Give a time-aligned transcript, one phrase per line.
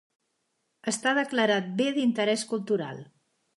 [0.91, 3.07] Està declarat Bé d'Interès Cultural.